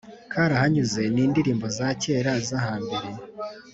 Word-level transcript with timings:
Karahanyuze 0.31 1.01
nindirimbo 1.13 1.65
zacyera 1.77 2.31
zahambere 2.47 3.09